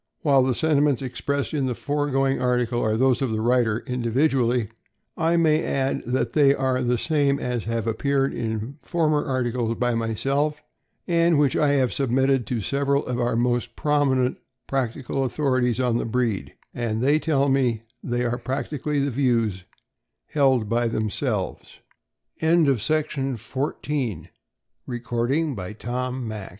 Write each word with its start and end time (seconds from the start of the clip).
While 0.23 0.41
the 0.41 0.55
sentiments 0.55 1.03
expressed 1.03 1.53
in 1.53 1.67
the 1.67 1.75
foregoing 1.75 2.41
article 2.41 2.81
are 2.81 2.97
those 2.97 3.21
of 3.21 3.29
the 3.31 3.39
writer, 3.39 3.83
individually, 3.85 4.69
I 5.15 5.37
may 5.37 5.63
add 5.63 6.01
they 6.07 6.55
are 6.55 6.81
the 6.81 6.97
same 6.97 7.37
as 7.37 7.65
have 7.65 7.85
appeared 7.85 8.33
in 8.33 8.79
former 8.81 9.23
articles 9.23 9.75
by 9.75 9.93
myself, 9.93 10.63
and 11.07 11.37
which 11.37 11.55
I 11.55 11.73
have 11.73 11.93
submitted 11.93 12.47
to 12.47 12.61
several 12.61 13.05
of 13.05 13.19
our 13.19 13.35
most 13.35 13.75
prominent 13.75 14.39
practical 14.65 15.23
authorities 15.23 15.79
on 15.79 15.99
the 15.99 16.05
breed, 16.05 16.55
and, 16.73 17.03
they 17.03 17.19
tell 17.19 17.47
me, 17.47 17.83
they 18.03 18.25
are, 18.25 18.39
practically, 18.39 18.97
the 19.05 19.11
views 19.11 19.65